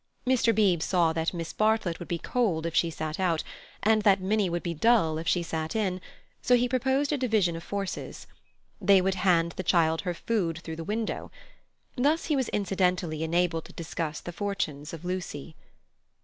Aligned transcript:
Mr. 0.25 0.51
Beebe 0.55 0.81
saw 0.81 1.13
that 1.13 1.31
Miss 1.31 1.53
Bartlett 1.53 1.99
would 1.99 2.07
be 2.07 2.17
cold 2.17 2.65
if 2.65 2.73
she 2.73 2.89
sat 2.89 3.19
out, 3.19 3.43
and 3.83 4.01
that 4.01 4.19
Minnie 4.19 4.49
would 4.49 4.63
be 4.63 4.73
dull 4.73 5.19
if 5.19 5.27
she 5.27 5.43
sat 5.43 5.75
in, 5.75 6.01
so 6.41 6.55
he 6.55 6.67
proposed 6.67 7.13
a 7.13 7.19
division 7.19 7.55
of 7.55 7.61
forces. 7.61 8.25
They 8.81 8.99
would 8.99 9.13
hand 9.13 9.51
the 9.57 9.61
child 9.61 10.01
her 10.01 10.15
food 10.15 10.57
through 10.63 10.77
the 10.77 10.83
window. 10.83 11.29
Thus 11.95 12.25
he 12.33 12.35
was 12.35 12.49
incidentally 12.49 13.21
enabled 13.23 13.65
to 13.65 13.73
discuss 13.73 14.21
the 14.21 14.31
fortunes 14.33 14.91
of 14.91 15.05
Lucy. 15.05 15.55